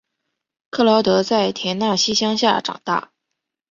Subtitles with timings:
[0.71, 3.11] 克劳德在田纳西乡下长大。